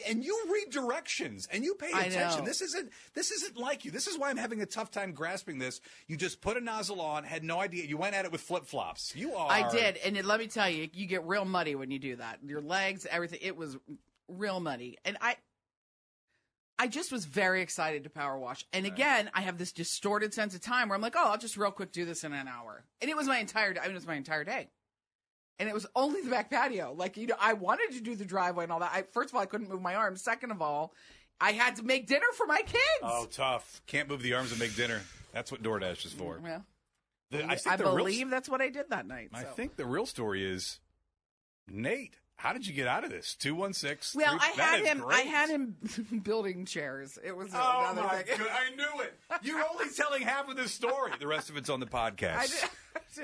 [0.08, 2.46] And you read directions and you pay attention.
[2.46, 2.92] This isn't.
[3.14, 3.92] This isn't like you.
[3.92, 5.82] This is why I'm having a tough time grasping this.
[6.08, 7.86] You just put a nozzle on, had no idea.
[7.86, 9.14] You went at it with flip flops.
[9.16, 9.52] You are.
[9.52, 12.16] I did, and it, let me tell you, you get real muddy when you do
[12.18, 12.40] that.
[12.46, 13.40] Your legs, everything.
[13.42, 13.78] It was
[14.28, 15.36] real muddy, and I,
[16.80, 18.66] I just was very excited to power wash.
[18.74, 21.58] And again, I have this distorted sense of time where I'm like, oh, I'll just
[21.58, 23.76] real quick do this in an hour, and it was my entire.
[23.78, 24.70] I mean, it was my entire day.
[25.62, 26.92] And it was only the back patio.
[26.98, 28.90] Like, you know, I wanted to do the driveway and all that.
[28.92, 30.24] I, first of all, I couldn't move my arms.
[30.24, 30.92] Second of all,
[31.40, 32.82] I had to make dinner for my kids.
[33.04, 33.84] Oh, tough.
[33.86, 35.02] Can't move the arms and make dinner.
[35.34, 36.40] That's what DoorDash is for.
[36.44, 36.66] well,
[37.30, 39.30] The- I, think the real- believe that's what I did that night.
[39.36, 39.50] I so.
[39.50, 40.80] think the real story is
[41.68, 42.16] Nate.
[42.42, 43.36] How did you get out of this?
[43.36, 44.16] Two one six.
[44.16, 45.04] Well, I had him.
[45.08, 45.76] I had him
[46.24, 47.20] building chairs.
[47.24, 48.40] It was Oh another my thing.
[48.40, 48.48] god!
[48.50, 49.14] I knew it.
[49.44, 51.12] You're only telling half of this story.
[51.20, 52.60] The rest of it's on the podcast.
[52.62, 52.70] Did-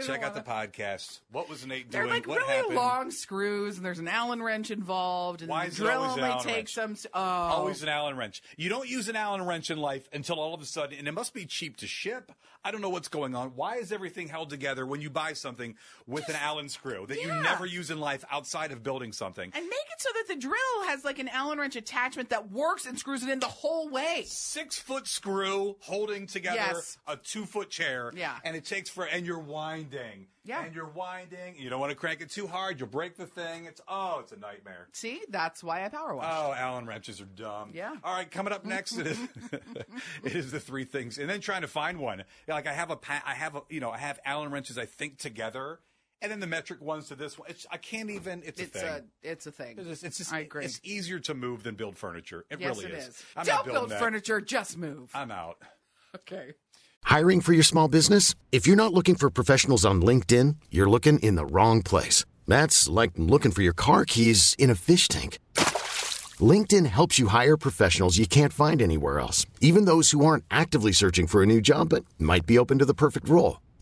[0.06, 1.19] Check out the podcast.
[1.32, 2.13] What was Nate They're doing?
[2.13, 2.75] like what really happened?
[2.75, 6.17] long screws, and there's an Allen wrench involved, and Why the is it drill always
[6.17, 6.99] an Allen takes wrench?
[6.99, 7.12] some.
[7.13, 8.41] Oh, Always an Allen wrench.
[8.58, 11.13] You don't use an Allen wrench in life until all of a sudden, and it
[11.13, 12.32] must be cheap to ship.
[12.65, 13.49] I don't know what's going on.
[13.56, 15.75] Why is everything held together when you buy something
[16.06, 19.52] with an Allen screw that you never use in life outside of building something?
[19.54, 22.86] and make it so that the drill has like an Allen wrench attachment that works
[22.86, 24.24] and screws it in the whole way.
[24.28, 26.98] six foot screw holding together Yes.
[27.08, 28.12] a two foot chair.
[28.15, 28.36] Yeah.
[28.43, 30.28] And it takes for, and you're winding.
[30.43, 30.63] Yeah.
[30.63, 31.56] And you're winding.
[31.58, 32.80] You don't want to crank it too hard.
[32.80, 33.65] You'll break the thing.
[33.65, 34.88] It's, oh, it's a nightmare.
[34.93, 36.26] See, that's why I power wash.
[36.30, 37.72] Oh, Allen wrenches are dumb.
[37.74, 37.96] Yeah.
[38.04, 39.20] All right, coming up next it is,
[39.52, 39.65] it
[40.36, 42.24] is the three things, and then trying to find one.
[42.48, 44.86] Like I have a, pa- I have a, you know, I have Allen wrenches I
[44.86, 45.80] think together,
[46.21, 47.49] and then the metric ones to this one.
[47.49, 48.43] It's, I can't even.
[48.45, 48.89] It's, it's a thing.
[49.23, 49.75] a it's a thing.
[49.77, 50.65] it's just, it's just I agree.
[50.65, 52.45] It's easier to move than build furniture.
[52.49, 53.08] It yes, really it is.
[53.10, 53.23] is.
[53.36, 53.99] I'm Don't not building build that.
[53.99, 55.12] furniture, just move.
[55.13, 55.58] I'm out.
[56.15, 56.53] okay.
[57.03, 58.36] Hiring for your small business?
[58.51, 62.25] If you're not looking for professionals on LinkedIn, you're looking in the wrong place.
[62.47, 65.38] That's like looking for your car keys in a fish tank.
[66.39, 70.91] LinkedIn helps you hire professionals you can't find anywhere else, even those who aren't actively
[70.91, 73.60] searching for a new job but might be open to the perfect role.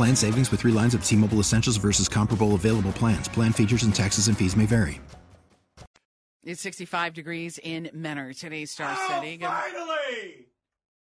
[0.00, 3.28] Plan savings with three lines of T Mobile Essentials versus comparable available plans.
[3.28, 4.98] Plan features and taxes and fees may vary.
[6.42, 9.36] It's 65 degrees in Mentor, today's Star oh, City.
[9.36, 10.46] Good- finally!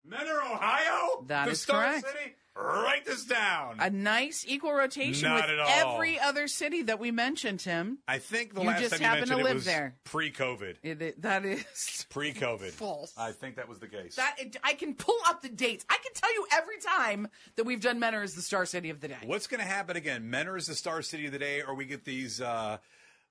[0.05, 1.25] Mentor, Ohio?
[1.27, 2.07] That the is Star correct.
[2.07, 2.35] City?
[2.55, 3.77] Write this down.
[3.81, 5.95] A nice equal rotation Not with at all.
[5.97, 7.99] every other city that we mentioned, Tim.
[8.07, 9.95] I think the You last just time you happen to mentioned it live was there.
[10.05, 10.77] pre-COVID.
[10.83, 12.71] It, it- that is Pre-COVID.
[12.73, 13.15] False.
[13.17, 14.17] I think that was the case.
[14.17, 14.37] that.
[14.63, 15.87] I can pull up the dates.
[15.89, 19.01] I can tell you every time that we've done Mentor as the Star City of
[19.01, 19.17] the day.
[19.25, 20.29] What's going to happen again?
[20.29, 22.77] Mentor is the Star City of the day, or we get these uh,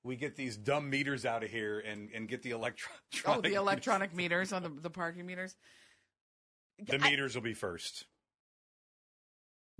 [0.04, 2.96] we get these dumb meters out of here and, and get the electron.
[3.28, 5.56] Oh, the electronic meters on the, the parking meters.
[6.80, 8.06] The I- meters will be first.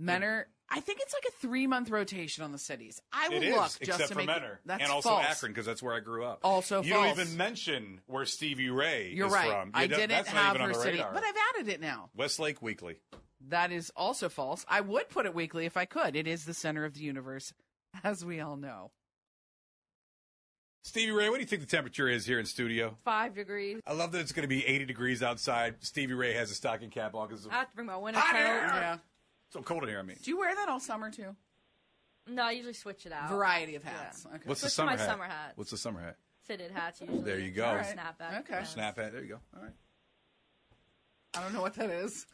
[0.06, 3.02] Mentor, I think it's like a three month rotation on the cities.
[3.12, 5.26] I will It is, look just except to for make Mentor, That's and also false.
[5.26, 6.40] Akron because that's where I grew up.
[6.44, 7.16] Also you false.
[7.18, 9.50] don't even mention where Stevie Ray You're is right.
[9.50, 9.72] from.
[9.74, 11.14] I You don't- didn't that's not have even on her the city, radar.
[11.14, 12.10] but I've added it now.
[12.16, 12.98] Westlake Weekly.
[13.50, 14.66] That is also false.
[14.70, 16.16] I would put it weekly if I could.
[16.16, 17.54] It is the center of the universe,
[18.04, 18.92] as we all know.
[20.84, 22.98] Stevie Ray, what do you think the temperature is here in studio?
[23.06, 23.80] Five degrees.
[23.86, 25.76] I love that it's going to be 80 degrees outside.
[25.82, 28.36] Stevie Ray has a stocking cap on because I have to bring my winter coat.
[28.36, 28.98] Yeah.
[29.52, 30.00] It's so cold in here.
[30.00, 31.36] I mean, Do you wear that all summer too?
[32.28, 33.30] No, I usually switch it out.
[33.30, 34.26] Variety of hats.
[34.26, 34.38] Okay.
[34.46, 35.10] what's the Switch to summer my hat?
[35.10, 35.54] summer hat.
[35.56, 36.16] What's the summer hat?
[36.46, 37.22] Fitted hats usually.
[37.24, 37.66] There you go.
[37.66, 37.86] All right.
[37.86, 38.40] Snapback.
[38.42, 38.54] Okay.
[38.54, 38.64] Yeah.
[38.64, 39.12] Snap hat.
[39.12, 39.40] There you go.
[39.56, 39.74] All right.
[41.36, 42.26] I don't know what that is.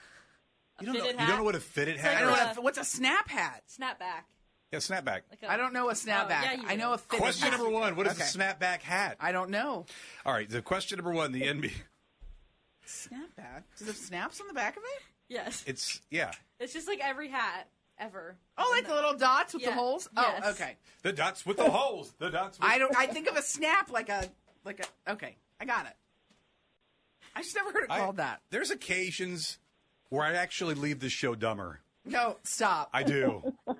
[0.80, 1.28] A You don't, know, fitted you hat.
[1.30, 2.38] don't know what a fitted It's hat like I don't is?
[2.40, 3.64] know what a, what's a snap hat.
[3.70, 4.24] Snapback.
[4.72, 5.22] Yeah, snapback.
[5.30, 6.40] Like a- I don't know a snapback.
[6.42, 6.82] Oh, yeah, you I do.
[6.82, 7.20] know a fitted hat.
[7.20, 7.58] Question hat.
[7.58, 8.24] number one: What is Okay.
[8.24, 9.16] a snapback hat?
[9.22, 9.86] I don't know.
[10.26, 11.72] All right, the question number one: The NBA.
[12.86, 13.64] Snapback?
[13.78, 15.04] Does it have snaps on the back of it?
[15.30, 15.64] Yes.
[15.68, 16.32] It's yeah.
[16.60, 17.68] It's just like every hat
[18.00, 18.36] ever.
[18.58, 19.76] Oh, like the little dots with the Yeah.
[19.76, 20.08] holes.
[20.16, 20.42] Oh, yes.
[20.46, 20.76] Oh, okay.
[21.04, 22.14] The dots with the holes.
[22.20, 22.60] The dots.
[22.60, 22.70] With...
[22.70, 22.96] I don't.
[22.96, 24.30] I think of a snap like a
[24.66, 25.12] like a.
[25.14, 25.94] Okay, I got it.
[27.36, 28.42] I just never heard it I- called that.
[28.50, 29.60] There's occasions
[30.10, 31.82] where I actually leave the show dumber.
[32.06, 32.90] No, stop.
[32.94, 33.54] I do.
[33.68, 33.74] I,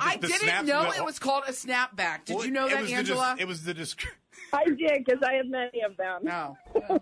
[0.00, 2.24] I the didn't snaps know the- it was called a snapback.
[2.24, 3.32] Did Well, you know it that, was the Angela?
[3.36, 4.06] dis- it was the disc-
[4.52, 6.20] I did because I have many of them.
[6.22, 6.56] no.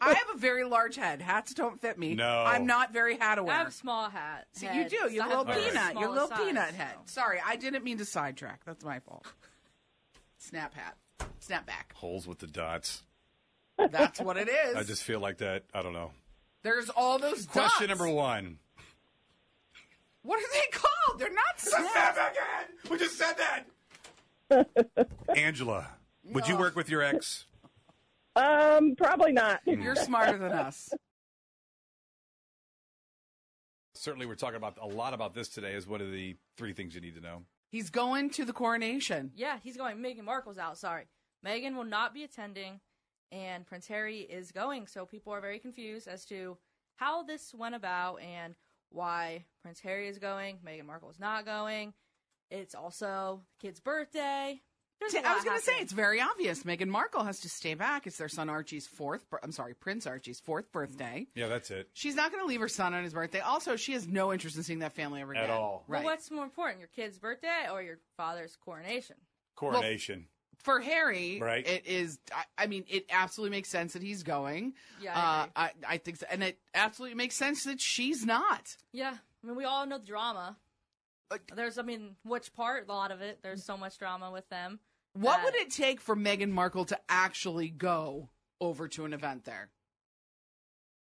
[0.00, 1.20] I have a very large head.
[1.20, 2.14] Hats don't fit me.
[2.14, 2.44] No.
[2.46, 3.52] I'm not very hat aware.
[3.52, 3.64] I aware.
[3.64, 4.46] have small hat.
[4.52, 5.10] See, you do.
[5.12, 5.90] You I little have very peanut.
[5.92, 6.76] small Your little size, peanut so.
[6.76, 6.94] head.
[7.04, 8.60] Sorry, I didn't mean to sidetrack.
[8.64, 9.26] That's my fault.
[10.38, 10.96] Snap hat.
[11.40, 11.92] Snap back.
[11.96, 13.02] holes with the dots.
[13.90, 14.76] That's what it is.
[14.76, 15.64] I just feel like that.
[15.74, 16.12] I don't know.
[16.62, 18.00] There's all those Question dots.
[18.00, 18.58] number one.
[20.22, 21.18] What are they called?
[21.20, 21.88] They're not snaps.
[21.96, 22.70] Snapback hat.
[22.90, 23.34] We just said
[24.48, 25.08] that.
[25.36, 25.88] Angela,
[26.24, 27.46] would you work with your ex?
[28.36, 29.60] Um, probably not.
[29.66, 30.90] You're smarter than us.
[33.94, 35.74] Certainly, we're talking about a lot about this today.
[35.74, 37.42] Is one of the three things you need to know.
[37.70, 39.30] He's going to the coronation.
[39.36, 39.98] Yeah, he's going.
[39.98, 40.76] Meghan Markle's out.
[40.78, 41.04] Sorry,
[41.46, 42.80] Meghan will not be attending,
[43.30, 44.86] and Prince Harry is going.
[44.86, 46.56] So people are very confused as to
[46.96, 48.54] how this went about and
[48.90, 50.58] why Prince Harry is going.
[50.66, 51.94] Meghan Markle is not going.
[52.50, 54.60] It's also the kid's birthday.
[55.10, 56.62] There's a I was going to say it's very obvious.
[56.62, 58.06] Meghan Markle has to stay back.
[58.06, 59.28] It's their son Archie's fourth.
[59.30, 61.26] bir- I'm sorry, Prince Archie's fourth birthday.
[61.34, 61.88] Yeah, that's it.
[61.92, 63.40] She's not going to leave her son on his birthday.
[63.40, 65.56] Also, she has no interest in seeing that family ever again At again.
[65.58, 65.84] all.
[65.88, 69.16] Well, what's more important, your kid's birthday or your father's coronation?
[69.56, 70.26] Coronation.
[70.58, 71.66] For Harry, Right.
[71.66, 72.20] it is.
[72.32, 74.74] I, I mean, it absolutely makes sense that he's going.
[75.00, 75.52] Yeah, I agree.
[75.56, 76.26] uh, I, I think, so.
[76.30, 78.76] and it absolutely makes sense that she's not.
[78.92, 80.56] Yeah, I mean we all know the drama.
[81.56, 82.86] There's, I mean, which part?
[82.88, 83.38] A lot of it.
[83.42, 84.78] There's so much drama with them.
[85.14, 89.44] What that- would it take for Meghan Markle to actually go over to an event
[89.44, 89.70] there?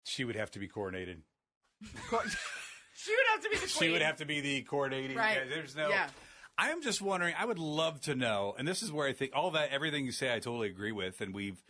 [0.03, 1.17] she would have to be coronated.
[2.09, 2.21] Co-
[2.95, 3.69] she would have to be the queen.
[3.69, 5.15] She would have to be the coordinating.
[5.15, 5.37] Right.
[5.37, 5.89] yeah, there's no.
[5.89, 6.07] Yeah.
[6.57, 7.33] I'm just wondering.
[7.37, 10.11] I would love to know, and this is where I think all that everything you
[10.11, 11.63] say, I totally agree with, and we've,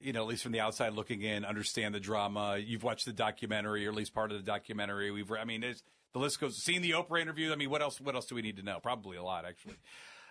[0.00, 2.56] you know, at least from the outside looking in, understand the drama.
[2.58, 5.10] You've watched the documentary, or at least part of the documentary.
[5.10, 6.56] We've, I mean, it's, the list goes.
[6.62, 7.52] Seen the Oprah interview.
[7.52, 8.00] I mean, what else?
[8.00, 8.78] What else do we need to know?
[8.82, 9.76] Probably a lot, actually.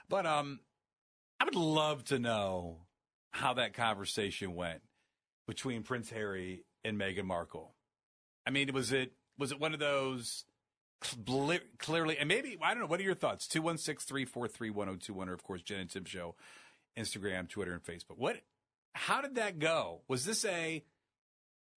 [0.09, 0.59] But um,
[1.45, 2.77] I would love to know
[3.29, 4.81] how that conversation went
[5.47, 7.75] between Prince Harry and Meghan Markle.
[8.47, 10.45] I mean, was it was it one of those
[11.03, 12.17] cl- clearly?
[12.17, 12.87] And maybe I don't know.
[12.87, 13.47] What are your thoughts?
[13.49, 16.33] 216-343-1021 or of course Jen and Tim Show,
[16.97, 18.17] Instagram, Twitter, and Facebook.
[18.17, 18.37] What?
[18.95, 20.01] How did that go?
[20.07, 20.83] Was this a?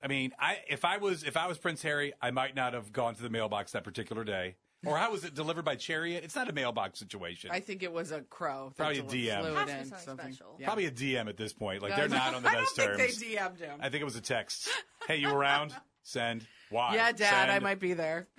[0.03, 2.91] I mean, I if I was if I was Prince Harry, I might not have
[2.91, 4.57] gone to the mailbox that particular day.
[4.87, 6.23] Or how was it delivered by chariot?
[6.23, 7.51] It's not a mailbox situation.
[7.53, 8.73] I think it was a crow.
[8.77, 9.41] Probably a DM.
[9.41, 10.33] flew it in, something something.
[10.33, 10.57] special.
[10.59, 10.67] Yeah.
[10.67, 11.83] Probably a DM at this point.
[11.83, 13.19] Like No, they're not on the I best don't terms.
[13.19, 13.79] think they DM'd him.
[13.81, 14.69] I think it was a text.
[15.09, 15.75] Hey, you around?
[16.05, 16.47] Send.
[16.71, 16.95] Why?
[16.95, 17.65] yeah, Dad, I Send.
[17.65, 18.29] might be there.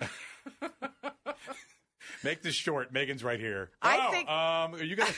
[2.24, 2.92] Make this short.
[2.92, 3.70] Meghan's right here.
[3.82, 5.12] I oh, think- Um, are you gonna?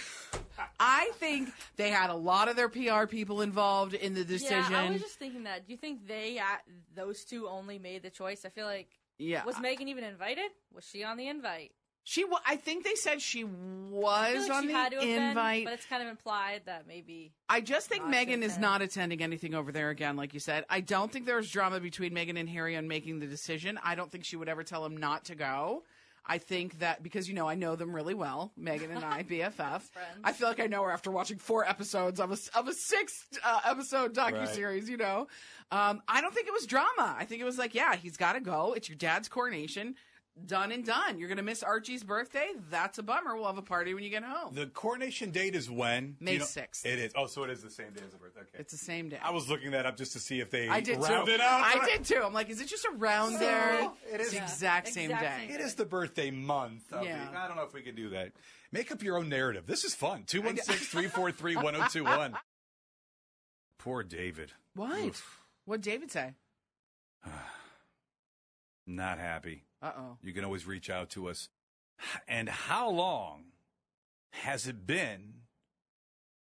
[0.78, 4.64] I think they had a lot of their PR people involved in the decision.
[4.70, 5.66] Yeah, I was just thinking that.
[5.66, 6.44] Do you think they, uh,
[6.94, 8.44] those two, only made the choice?
[8.44, 9.44] I feel like Yeah.
[9.44, 10.51] was Meghan even invited?
[10.75, 11.72] Was she on the invite?
[12.05, 15.05] She, wa- I think they said she was like on she the had to have
[15.05, 15.64] been, invite.
[15.64, 17.33] but it's kind of implied that maybe.
[17.48, 20.64] I just think Meghan is not attending anything over there again, like you said.
[20.68, 23.79] I don't think there's drama between Meghan and Harry on making the decision.
[23.85, 25.85] I don't think she would ever tell him not to go.
[26.24, 29.52] I think that because you know I know them really well, Meghan and I, BFF.
[29.54, 30.20] friends.
[30.22, 33.26] I feel like I know her after watching four episodes of a of a six
[33.44, 34.88] uh, episode docu series.
[34.88, 35.26] You know,
[35.70, 37.16] um, I don't think it was drama.
[37.18, 38.72] I think it was like, yeah, he's got to go.
[38.76, 39.96] It's your dad's coronation.
[40.47, 41.18] Done and done.
[41.18, 42.49] You're gonna miss Archie's birthday.
[42.71, 43.37] That's a bummer.
[43.37, 44.55] We'll have a party when you get home.
[44.55, 46.16] The coronation date is when?
[46.21, 46.87] May you know- 6th.
[46.87, 47.12] It is.
[47.14, 48.40] Oh, so it is the same day as the birthday.
[48.40, 48.51] Okay.
[48.59, 49.18] It's the same day.
[49.23, 51.35] I was looking that up just to see if they I did round too.
[51.35, 51.62] it out.
[51.62, 52.23] I did too.
[52.25, 53.83] I'm like, is it just around there?
[54.11, 54.42] it It's the Yeah.
[54.45, 55.47] exact same Exact day.
[55.49, 56.90] same It is the birthday month.
[56.95, 57.31] of Yeah.
[57.31, 58.33] the- I don't know if we can do that.
[58.73, 59.66] Make up your own narrative.
[59.66, 60.25] This is fun.
[60.25, 62.38] 216 343 1021.
[63.79, 64.53] Poor David.
[64.75, 64.99] What?
[65.05, 65.42] Oof.
[65.66, 66.33] What David say?
[68.87, 69.64] Not happy.
[69.83, 70.16] Uh oh.
[70.23, 71.49] You can always reach out to us.
[72.29, 73.45] And how long
[74.31, 75.35] has it been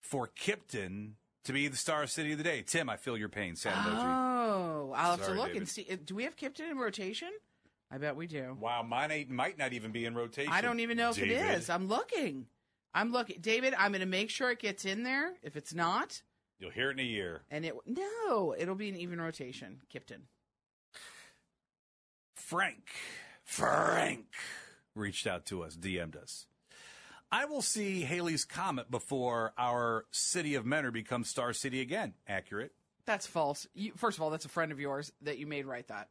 [0.01, 1.13] for Kipton
[1.45, 2.61] to be the star city of the day?
[2.65, 3.55] Tim, I feel your pain.
[3.55, 4.03] Sad emoji.
[4.05, 5.61] Oh, I'll have Sorry, to look David.
[5.61, 5.83] and see.
[6.05, 7.29] Do we have Kipton in rotation?
[7.91, 8.55] I bet we do.
[8.59, 10.51] Wow, mine ain't, might not even be in rotation.
[10.53, 11.69] I don't even know if it is.
[11.69, 12.45] I'm looking.
[12.93, 13.37] I'm looking.
[13.41, 15.33] David, I'm going to make sure it gets in there.
[15.41, 16.21] If it's not,
[16.59, 17.41] You'll hear it in a year.
[17.49, 19.81] and it no, it'll be an even rotation.
[19.93, 20.21] Kipton.
[22.35, 22.89] Frank,
[23.53, 24.25] Frank
[24.93, 26.45] reached out to us, DM'd us.
[27.31, 32.13] I will see Halley's Comet before our city of Mentor becomes Star City again.
[32.27, 32.73] Accurate.
[33.05, 33.65] That's false.
[33.73, 36.09] You, first of all, that's a friend of yours that you made write that.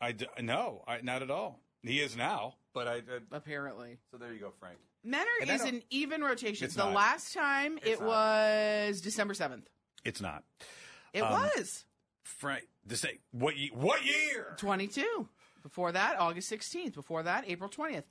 [0.00, 1.58] I d- no, I, not at all.
[1.82, 2.94] He is now, but I.
[2.96, 3.02] I
[3.32, 4.78] Apparently, so there you go, Frank.
[5.02, 6.66] Mentor And I is don't- an even rotation.
[6.66, 6.94] It's the not.
[6.94, 8.08] last time It's it not.
[8.08, 9.66] was December seventh.
[10.04, 10.44] It's not
[11.12, 11.84] It Um, was
[12.22, 12.68] Frank.
[12.86, 13.56] This say what?
[13.56, 14.54] Ye- what year?
[14.58, 15.28] 22.
[15.62, 16.94] Before that, August 16th.
[16.94, 18.04] Before that, April 20th.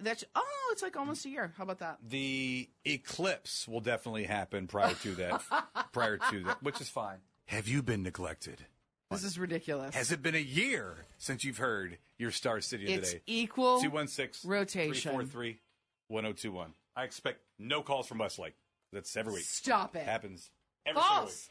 [0.00, 1.52] That's oh, it's like almost a year.
[1.56, 1.98] How about that?
[2.02, 5.42] The eclipse will definitely happen prior to that.
[5.92, 7.18] prior to that, which is fine.
[7.46, 8.64] Have you been neglected?
[9.10, 9.94] This is ridiculous.
[9.94, 13.22] Has it been a year since you've heard your Star City of it's the day?
[13.26, 14.92] equal 216 rotation.
[14.92, 15.60] 343
[16.08, 16.72] 1021.
[16.96, 18.54] I expect no calls from Westlake.
[18.92, 19.44] That's every week.
[19.44, 20.04] Stop it.
[20.04, 20.50] Happens
[20.86, 21.28] every single week.
[21.28, 21.48] False.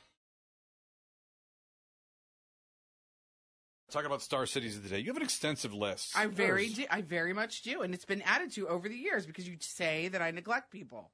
[3.91, 4.99] Talk about Star Cities of the day.
[4.99, 6.17] You have an extensive list.
[6.17, 9.25] I very do, I very much do, and it's been added to over the years
[9.25, 11.11] because you say that I neglect people.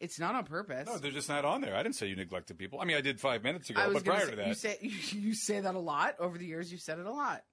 [0.00, 0.86] It's not on purpose.
[0.86, 1.74] No, they're just not on there.
[1.74, 2.80] I didn't say you neglected people.
[2.80, 4.54] I mean, I did five minutes ago, I was but prior say, to that, you
[4.54, 4.76] say
[5.12, 6.70] you say that a lot over the years.
[6.70, 7.44] You've said it a lot.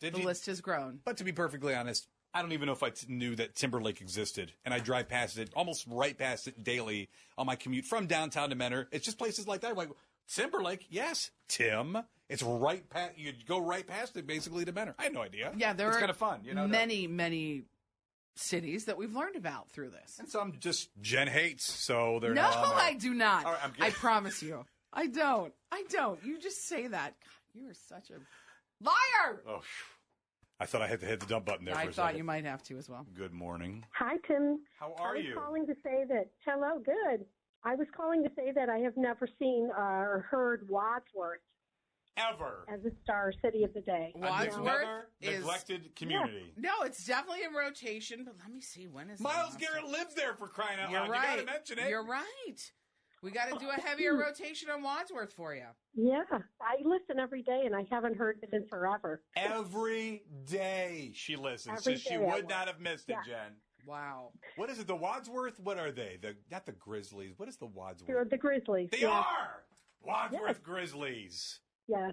[0.00, 0.24] did The you?
[0.24, 1.00] list has grown.
[1.04, 4.00] But to be perfectly honest, I don't even know if I t- knew that Timberlake
[4.00, 8.06] existed, and I drive past it, almost right past it daily on my commute from
[8.06, 8.88] downtown to Mentor.
[8.90, 9.72] It's just places like that.
[9.72, 9.90] I'm like
[10.34, 11.98] Timberlake, yes, Tim.
[12.32, 13.18] It's right past.
[13.18, 14.94] You go right past it, basically to Mentor.
[14.98, 15.52] I had no idea.
[15.56, 16.62] Yeah, there it's are kind of fun, you know.
[16.62, 17.64] to- many many
[18.34, 20.18] cities that we've learned about through this.
[20.18, 22.72] and some just Jen hates, so they're No, not on.
[22.74, 23.44] I do not.
[23.44, 25.52] All right, I'm I promise you, I don't.
[25.70, 26.22] I don't.
[26.24, 27.14] You just say that.
[27.20, 28.14] God, you are such a
[28.82, 29.42] liar.
[29.46, 29.86] Oh, phew.
[30.60, 31.76] I thought I had to hit the dump button there.
[31.76, 32.18] I for a thought second.
[32.18, 33.04] you might have to as well.
[33.14, 33.84] Good morning.
[33.98, 34.60] Hi, Tim.
[34.78, 35.02] How are you?
[35.04, 35.34] I are was you?
[35.34, 37.26] calling to say that, hello, good.
[37.64, 41.40] I was calling to say that I have never seen uh, or heard Wadsworth
[42.16, 42.66] Ever.
[42.72, 44.12] as a star city of the day.
[44.14, 46.52] A Wadsworth never is neglected community.
[46.58, 48.24] no, it's definitely in rotation.
[48.24, 51.00] But let me see when is it Myles Garrett lives there for crying out You're
[51.00, 51.10] loud.
[51.10, 51.30] right.
[51.40, 51.88] You gotta mention it.
[51.88, 52.72] You're right.
[53.22, 55.62] We got to do a heavier rotation on Wadsworth for you.
[55.94, 56.22] Yeah,
[56.60, 59.22] I listen every day and I haven't heard it in forever.
[59.36, 63.44] Every day she listens, Every so she day I would not have missed it, Yeah.
[63.44, 63.52] Jen.
[63.86, 64.32] Wow.
[64.56, 64.86] What is it?
[64.88, 65.60] The Wadsworth?
[65.60, 66.18] What are they?
[66.20, 67.34] The not the Grizzlies.
[67.36, 68.30] What is the You're Wadsworth?
[68.30, 68.90] the Grizzlies.
[68.90, 69.10] They yes.
[69.10, 69.62] are
[70.04, 70.58] Wadsworth Yes.
[70.58, 71.60] Grizzlies.
[71.88, 72.12] Yes.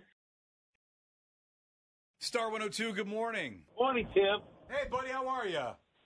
[2.19, 2.93] Star 102.
[2.93, 3.61] Good morning.
[3.79, 4.39] Morning, Tim.
[4.69, 5.09] Hey, buddy.
[5.09, 5.57] How are you?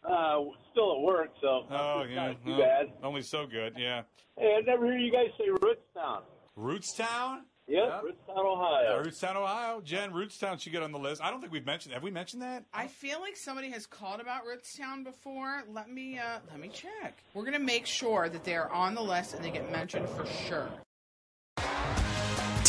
[0.07, 2.27] Uh, still at work, so Oh, it's yeah.
[2.27, 2.85] not too no, bad.
[3.03, 3.73] Only so good.
[3.77, 4.03] Yeah.
[4.37, 6.23] Hey, I never hear you guys say Rootstown.
[6.57, 7.41] Rootstown.
[7.67, 8.03] Yep, Yep.
[8.03, 9.01] Rootstown, Ohio.
[9.03, 9.81] Rootstown, Ohio.
[9.81, 11.21] Jen, Rootstown should get on the list.
[11.23, 11.93] I don't think we've mentioned.
[11.93, 12.65] Have we mentioned that?
[12.73, 15.63] I feel like somebody has called about Rootstown before.
[15.71, 17.23] Let me uh let me check.
[17.33, 20.25] We're gonna make sure that they are on the list and they get mentioned for
[20.25, 20.69] sure.